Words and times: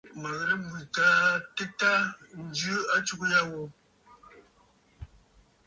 Mə 0.21 0.29
ghɨ̀rə̀ 0.35 0.57
m̀bwitə 0.61 1.03
aa 1.23 1.35
tɨta 1.55 1.91
njɨ 2.43 2.73
atsugə 2.95 3.27
ya 3.33 3.41
ghu. 3.49 3.63